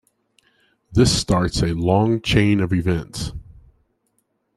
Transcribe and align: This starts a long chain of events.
This 0.91 1.15
starts 1.15 1.61
a 1.61 1.75
long 1.75 2.21
chain 2.21 2.59
of 2.59 2.73
events. 2.73 3.33